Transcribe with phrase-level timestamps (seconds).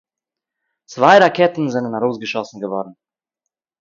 [0.91, 2.93] צוויי ראקעטן זענען ארויסגעשאסן געווארן